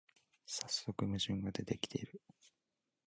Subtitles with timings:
[0.47, 2.23] さっそく矛盾が出てきてる